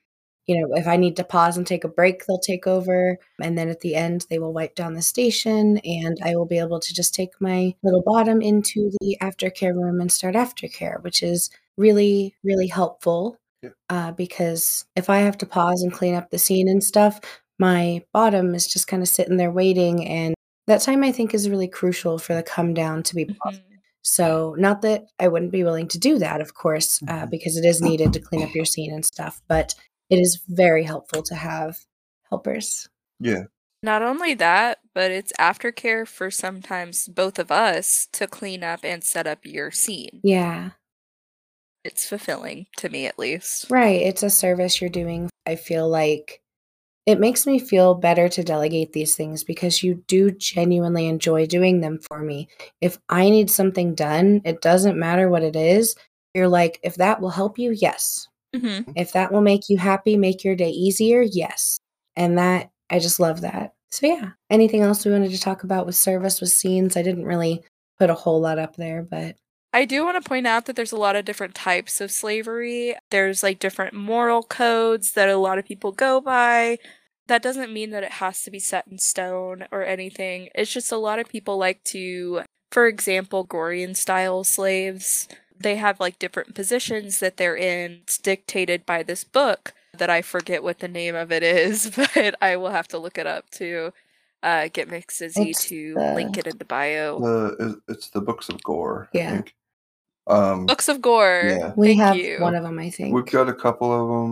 [0.48, 3.20] You know, if I need to pause and take a break, they'll take over.
[3.39, 6.58] And then at the end, they will wipe down the station, and I will be
[6.58, 11.22] able to just take my little bottom into the aftercare room and start aftercare, which
[11.22, 13.38] is really, really helpful.
[13.62, 13.69] Yeah.
[13.89, 17.19] Uh, because if I have to pause and clean up the scene and stuff,
[17.60, 20.08] my bottom is just kind of sitting there waiting.
[20.08, 20.34] And
[20.67, 23.60] that time I think is really crucial for the come down to be paused.
[23.62, 23.63] Mhm.
[24.02, 27.30] So, not that I wouldn't be willing to do that, of course, uh, Mhm.
[27.32, 29.76] because it is needed to clean up your scene and stuff, but
[30.10, 31.78] it is very helpful to have
[32.30, 32.88] helpers.
[33.19, 33.43] Yeah.
[33.84, 39.04] Not only that, but it's aftercare for sometimes both of us to clean up and
[39.04, 40.19] set up your scene.
[40.24, 40.72] Yeah,
[41.89, 43.65] It's fulfilling to me, at least.
[43.71, 43.99] right.
[43.99, 45.28] It's a service you're doing.
[45.47, 46.39] I feel like
[47.08, 51.82] it makes me feel better to delegate these things because you do genuinely enjoy doing
[51.82, 52.47] them for me.
[52.82, 55.95] If I need something done, it doesn't matter what it is.
[56.36, 58.28] You're like, if that will help you, yes.
[58.56, 58.91] Mm-hmm.
[58.95, 61.80] If that will make you happy, make your day easier, yes.
[62.15, 63.73] And that, I just love that.
[63.89, 64.30] So, yeah.
[64.52, 66.95] Anything else we wanted to talk about with service, with scenes?
[66.95, 67.63] I didn't really
[67.97, 69.36] put a whole lot up there, but
[69.72, 72.96] I do want to point out that there's a lot of different types of slavery.
[73.12, 76.80] There's like different moral codes that a lot of people go by.
[77.28, 80.50] That doesn't mean that it has to be set in stone or anything.
[80.56, 85.28] It's just a lot of people like to, for example, Gorian style slaves.
[85.56, 88.00] They have like different positions that they're in.
[88.04, 92.34] It's dictated by this book that I forget what the name of it is, but
[92.42, 93.94] I will have to look it up to
[94.42, 97.20] uh, get Mix Dizzy to the- link it in the bio.
[97.20, 99.10] The it's the books of Gor.
[99.14, 99.30] Yeah.
[99.30, 99.56] I think.
[100.30, 101.42] Um, Books of Gor.
[101.46, 101.74] Yeah.
[101.76, 102.38] we Thank have you.
[102.39, 103.13] one of them, I think.
[103.13, 104.32] we've got a couple of them.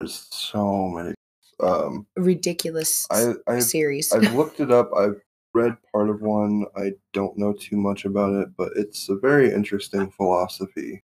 [0.00, 1.14] There's so many.
[1.60, 4.12] Um, Ridiculous I I series.
[4.12, 4.90] I've looked it up.
[4.96, 5.20] I've
[5.54, 6.64] read part of one.
[6.76, 11.02] I don't know too much about it, but it's a very interesting philosophy,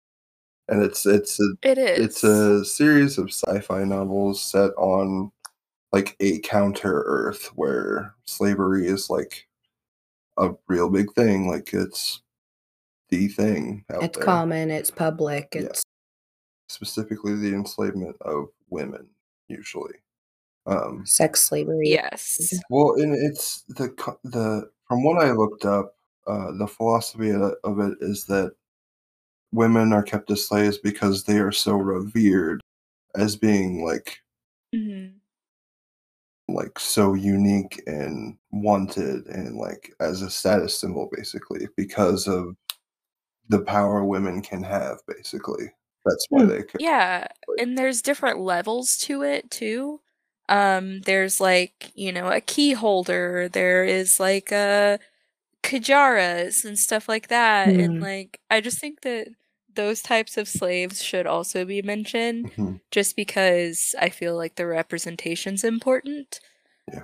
[0.68, 1.98] and it's it's a It is.
[1.98, 5.30] it's a series of sci-fi novels set on
[5.92, 9.46] like a counter Earth where slavery is like
[10.37, 11.48] a real big thing.
[11.48, 12.22] Like it's
[13.11, 14.25] the thing out it's there.
[14.25, 15.62] common, it's public, Yeah.
[15.62, 15.83] it's
[16.68, 19.09] Specifically, the enslavement of women,
[19.49, 19.94] usually.
[20.66, 21.88] Um, sex slavery.
[21.90, 22.52] Yes.
[22.71, 23.88] Well, and it's the
[24.25, 25.96] the from what I looked up,
[26.29, 28.52] uh, the philosophy of of it is that
[29.52, 32.61] women are kept as slaves because they are so revered
[33.17, 34.21] as being like
[34.73, 35.15] Mhm.
[36.46, 42.54] like so unique and wanted and like as a status symbol basically because of
[43.51, 45.67] the power women can have basically
[46.07, 46.46] that's why Hmm.
[46.46, 50.01] they ca- Yeah, and there's different levels to it too.
[50.48, 54.98] Um, there's like, you know, a key holder, there is like a
[55.65, 57.77] kajaras and stuff like that.
[57.77, 58.03] And Hmm.
[58.03, 59.29] like I just think that
[59.75, 62.81] those types of slaves should also be mentioned Mhm.
[62.92, 66.40] just because I feel like the representation's important.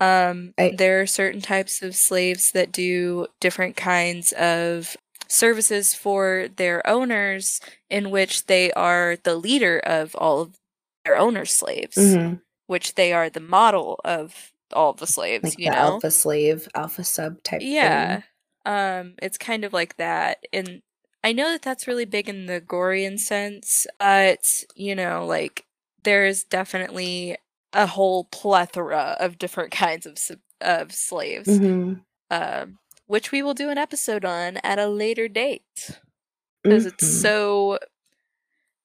[0.01, 4.97] Um, I- there are certain types of slaves that do different kinds of
[5.29, 7.61] services for their owners
[7.91, 10.59] in which they are the leader of all of
[11.05, 12.41] their owner slaves, Mhm.
[12.67, 15.79] which they are the model of all of the slaves, Like you the know?
[15.79, 18.17] alpha slave, alpha sub type Yeah.
[18.17, 18.25] thing.
[18.65, 20.45] Um, it's kind of like that.
[20.53, 20.83] And
[21.23, 25.65] I know that that's really big in the Gorian sense, but, you know, like,
[26.03, 27.37] there's definitely
[27.73, 30.19] a whole plethora of different kinds of,
[30.61, 32.01] of slaves, Mhm.
[32.31, 35.91] um, which we will do an episode on at a later date.
[36.63, 37.23] Because it's Mhm.
[37.23, 37.79] so,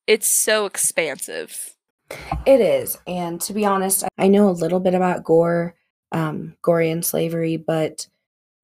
[0.08, 1.76] it's so expansive.
[2.46, 2.98] It is.
[3.08, 5.76] And to be honest, I know a little bit about Gor,
[6.12, 8.08] um, Gorian slavery, but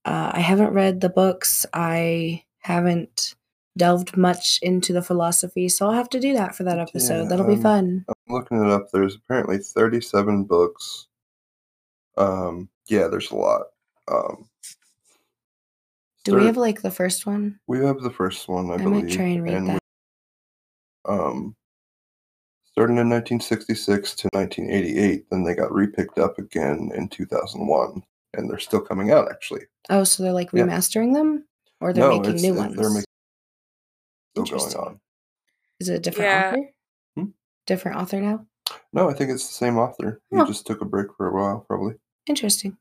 [0.06, 1.66] uh, I haven't read the books.
[1.74, 3.36] I haven't
[3.78, 7.24] delved much into the philosophy, so I'll have to do that for that episode.
[7.24, 8.06] Yeah, That'll be um, fun.
[8.08, 8.88] I'm looking it up.
[8.92, 11.08] There's apparently 37 books.
[12.18, 13.64] Um, yeah, there's a lot.
[14.10, 14.47] Um,
[16.28, 17.60] Do we have like the first one?
[17.68, 19.06] We have the first one, I, I believe.
[19.06, 19.80] might try and read we- that.
[21.08, 21.56] um,
[22.66, 25.26] starting in 1966 to 1988.
[25.32, 28.04] Then they got repicked up again in 2001,
[28.34, 29.32] and they're still coming out.
[29.32, 30.64] Actually, Oh, so they're like Yeah.
[30.64, 31.46] remastering them,
[31.80, 32.76] or they're no, making new ones.
[32.76, 33.06] they're making
[34.36, 35.00] still going on.
[35.80, 36.50] Is it a different Yeah.
[36.52, 36.70] author?
[37.16, 37.26] Hmm?
[37.66, 38.46] Different author now.
[38.92, 40.22] No, I think it's the same author.
[40.30, 40.46] He Huh.
[40.46, 41.96] just took a break for a while, probably.
[42.26, 42.78] Interesting.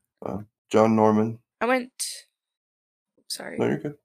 [0.69, 1.39] John Norman.
[1.61, 2.26] I went,
[3.37, 3.57] sorry.
[3.57, 3.95] No, you're good.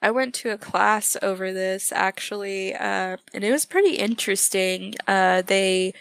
[0.00, 4.94] I went to a class over this actually, uh, and it was pretty interesting.
[5.06, 5.92] Uh, they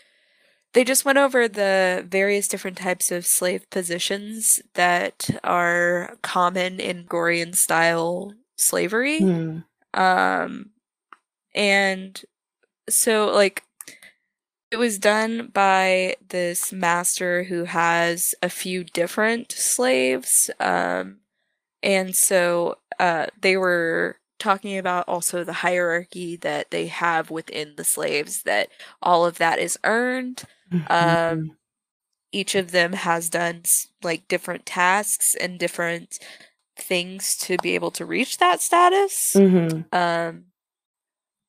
[0.74, 7.06] they just went over the various different types of slave positions that are common in
[7.06, 9.20] Gorian style slavery.
[9.20, 9.60] Hmm.
[9.94, 10.72] Um,
[11.56, 12.22] and
[12.88, 13.64] so like
[14.70, 20.52] it was done by this master who has a few different slaves.
[20.60, 21.18] Um,
[21.88, 27.86] and so uh, they were talking about also the hierarchy that they have within the
[27.86, 28.70] slaves, that
[29.02, 30.44] all of that is earned.
[30.72, 30.92] Mm-hmm.
[31.42, 31.58] Um,
[32.32, 33.64] each of them has done
[34.04, 36.20] like different tasks and different
[36.78, 39.34] things to be able to reach that status.
[39.36, 39.86] Mhm.
[39.94, 40.46] Um,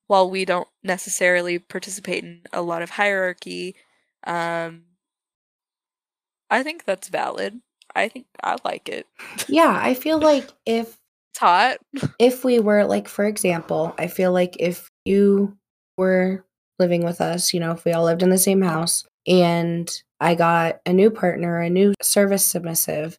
[0.06, 3.76] while we don't necessarily participate in a lot of hierarchy,
[4.24, 4.84] um,
[6.50, 7.60] I think that's valid.
[7.94, 9.06] I think I like it.
[9.48, 10.96] Yeah, I feel like if
[11.30, 11.78] It's hot.
[12.18, 15.56] if we were like for example i feel like if you
[15.96, 16.44] were
[16.78, 20.34] living with us you know if we all lived in the same house and i
[20.34, 23.16] got a new partner a new service submissive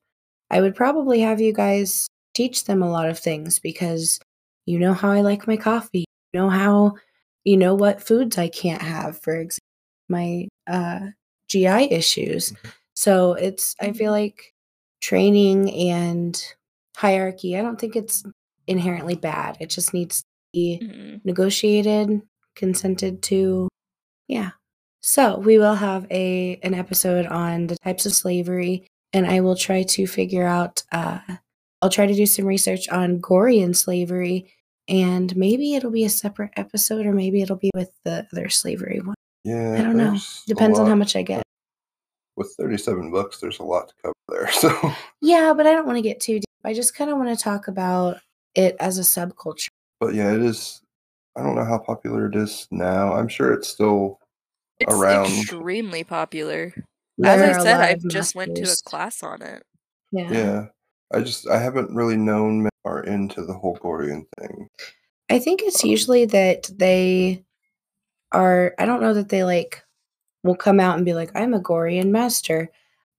[0.50, 4.20] i would probably have you guys teach them a lot of things because
[4.66, 6.94] you know how i like my coffee you know how
[7.46, 9.60] you know what foods i can't have for example
[10.10, 11.08] my uh
[11.48, 12.54] gi issues
[12.96, 14.54] so it's i feel like
[15.02, 16.42] training and
[16.96, 17.58] hierarchy.
[17.58, 18.24] I don't think it's
[18.68, 19.58] inherently bad.
[19.60, 21.26] It just needs to be Mhm.
[21.26, 22.22] negotiated,
[22.56, 23.68] consented to.
[24.28, 24.52] Yeah.
[25.02, 29.56] So we will have a an episode on the types of slavery, and I will
[29.56, 30.84] try to figure out.
[30.92, 31.20] Uh,
[31.82, 34.52] I'll try to do some research on Gorian slavery,
[34.90, 39.00] and maybe it'll be a separate episode, or maybe it'll be with the other slavery
[39.00, 39.16] one.
[39.46, 40.18] Yeah, I don't know.
[40.48, 41.44] Depends on how much I get.
[42.40, 44.50] With 37 books, there's a lot to cover there.
[44.54, 46.46] So, Yeah, but I don't want to get too deep.
[46.64, 48.18] I just kind of want to talk about
[48.56, 49.68] it as a subculture.
[50.00, 50.82] but yeah, it is.
[51.38, 53.14] I don't know how popular it is now.
[53.14, 54.20] I'm sure it's still
[54.80, 55.26] It's around.
[55.26, 56.74] extremely popular.
[57.18, 59.62] There As I said, I of just went to a class on it.
[60.14, 60.32] Yeah.
[60.32, 60.66] Yeah,
[61.14, 64.68] I just I haven't really known men are into the whole Gorian thing.
[65.30, 67.44] I think it's Um, usually that they
[68.32, 69.84] are, I don't know that they like
[70.44, 72.70] will come out and be like, I'm a Gorian master.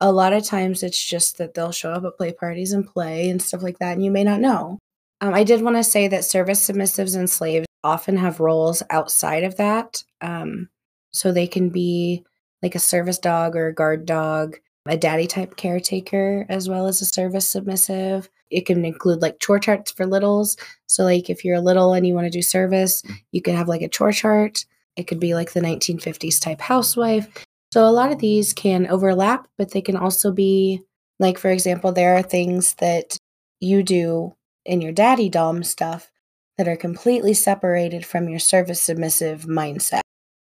[0.01, 3.29] A lot of times it's just that they'll show up at play parties and play
[3.29, 4.79] and stuff like that, and you may not know.
[5.21, 9.45] Um, I did want to say that service submissives and slaves often have roles outside
[9.45, 10.03] of that.
[10.23, 10.69] Um,
[11.13, 12.25] so they can be
[12.63, 14.57] like a service dog or a guard dog,
[14.87, 18.29] a daddy type caretaker, as well as a service submissive.
[18.51, 20.57] It can include like chore charts for littles.
[20.87, 23.03] So, like, if you're a little and you want to do service,
[23.33, 24.65] you could have like a chore chart.
[24.97, 27.29] It could be like the 1950s type housewife.
[27.73, 30.83] So, a lot of these can overlap, but they can also be
[31.19, 33.17] like, for example, there are things that
[33.61, 34.35] you do
[34.65, 36.11] in your daddy dom stuff
[36.59, 40.01] that are completely separated from your service submissive mindset.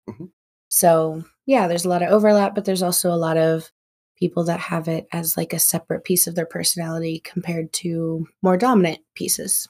[0.08, 0.30] Mhm.
[0.68, 3.70] So, yeah, there's a lot of overlap, but there's also a lot of
[4.18, 8.56] people that have it as like a separate piece of their personality compared to more
[8.56, 9.68] dominant pieces.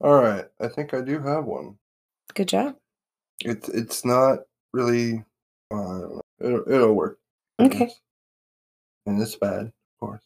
[0.00, 1.78] All right, I think I do have one.
[2.34, 2.76] Good job.
[3.40, 4.40] It's it's not
[4.72, 5.24] really.
[5.72, 6.22] Uh, I don't know.
[6.40, 7.18] It'll, it'll work.
[7.58, 7.90] Okay.
[9.06, 10.22] And it's bad, of course.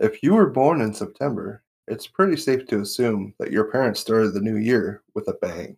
[0.00, 4.34] If you were born in September, it's pretty safe to assume that your parents started
[4.34, 5.76] the new year with a bang.